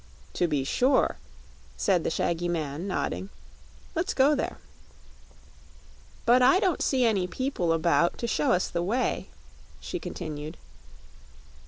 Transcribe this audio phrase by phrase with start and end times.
[0.33, 1.17] "To be sure,"
[1.77, 3.29] said the shaggy man, nodding.
[3.93, 4.57] "Let's go there."
[6.25, 9.27] "But I don't see any people about, to show us the way,"
[9.79, 10.57] she continued.